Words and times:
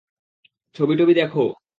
ছবি 0.75 0.93
টবি 0.95 1.13
দেখো। 1.13 1.45